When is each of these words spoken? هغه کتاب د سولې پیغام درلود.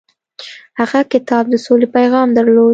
هغه 0.79 0.99
کتاب 1.13 1.43
د 1.49 1.55
سولې 1.65 1.87
پیغام 1.95 2.27
درلود. 2.37 2.69